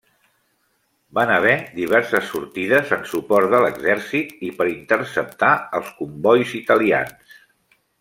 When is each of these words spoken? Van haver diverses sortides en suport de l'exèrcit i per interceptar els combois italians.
Van 1.17 1.33
haver 1.33 1.53
diverses 1.75 2.25
sortides 2.31 2.95
en 2.99 3.05
suport 3.13 3.53
de 3.55 3.61
l'exèrcit 3.67 4.35
i 4.51 4.53
per 4.63 4.71
interceptar 4.75 5.55
els 5.83 5.97
combois 6.03 6.61
italians. 6.65 7.43